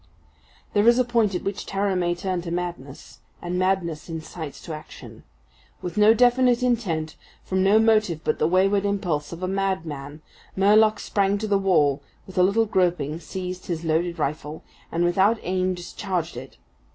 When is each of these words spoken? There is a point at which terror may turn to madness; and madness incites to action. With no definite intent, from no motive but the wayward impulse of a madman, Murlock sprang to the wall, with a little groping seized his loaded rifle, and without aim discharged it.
There 0.73 0.87
is 0.87 0.97
a 0.97 1.05
point 1.05 1.35
at 1.35 1.43
which 1.43 1.67
terror 1.67 1.95
may 1.95 2.15
turn 2.15 2.41
to 2.41 2.49
madness; 2.49 3.19
and 3.39 3.59
madness 3.59 4.09
incites 4.09 4.59
to 4.61 4.73
action. 4.73 5.21
With 5.83 5.95
no 5.95 6.15
definite 6.15 6.63
intent, 6.63 7.15
from 7.43 7.61
no 7.61 7.77
motive 7.77 8.21
but 8.23 8.39
the 8.39 8.47
wayward 8.47 8.83
impulse 8.83 9.31
of 9.31 9.43
a 9.43 9.47
madman, 9.47 10.23
Murlock 10.55 10.99
sprang 10.99 11.37
to 11.37 11.47
the 11.47 11.59
wall, 11.59 12.01
with 12.25 12.35
a 12.35 12.41
little 12.41 12.65
groping 12.65 13.19
seized 13.19 13.67
his 13.67 13.83
loaded 13.85 14.17
rifle, 14.17 14.63
and 14.91 15.03
without 15.03 15.37
aim 15.43 15.75
discharged 15.75 16.35
it. 16.35 16.57